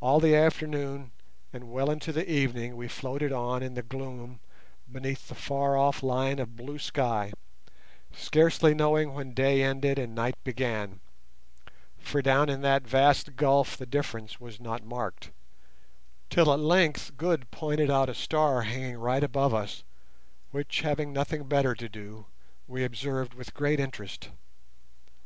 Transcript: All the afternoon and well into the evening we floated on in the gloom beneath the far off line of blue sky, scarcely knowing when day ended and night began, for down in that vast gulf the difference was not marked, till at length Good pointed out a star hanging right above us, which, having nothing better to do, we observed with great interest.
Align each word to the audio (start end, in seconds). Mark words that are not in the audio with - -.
All 0.00 0.20
the 0.20 0.34
afternoon 0.34 1.12
and 1.52 1.70
well 1.70 1.90
into 1.90 2.12
the 2.12 2.26
evening 2.32 2.76
we 2.76 2.88
floated 2.88 3.30
on 3.30 3.62
in 3.62 3.74
the 3.74 3.82
gloom 3.82 4.40
beneath 4.90 5.28
the 5.28 5.34
far 5.34 5.76
off 5.76 6.02
line 6.02 6.38
of 6.38 6.56
blue 6.56 6.78
sky, 6.78 7.34
scarcely 8.10 8.72
knowing 8.72 9.12
when 9.12 9.34
day 9.34 9.62
ended 9.62 9.98
and 9.98 10.14
night 10.14 10.42
began, 10.44 11.00
for 11.98 12.22
down 12.22 12.48
in 12.48 12.62
that 12.62 12.86
vast 12.88 13.36
gulf 13.36 13.76
the 13.76 13.84
difference 13.84 14.40
was 14.40 14.60
not 14.60 14.82
marked, 14.82 15.30
till 16.30 16.50
at 16.54 16.58
length 16.58 17.18
Good 17.18 17.50
pointed 17.50 17.90
out 17.90 18.08
a 18.08 18.14
star 18.14 18.62
hanging 18.62 18.96
right 18.96 19.22
above 19.22 19.52
us, 19.52 19.84
which, 20.52 20.80
having 20.80 21.12
nothing 21.12 21.44
better 21.46 21.74
to 21.74 21.86
do, 21.90 22.24
we 22.66 22.82
observed 22.82 23.34
with 23.34 23.52
great 23.52 23.78
interest. 23.78 24.30